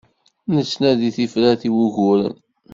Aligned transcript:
Nettnadi 0.55 1.09
tifrat 1.15 1.61
i 1.67 1.69
wuguren. 1.75 2.35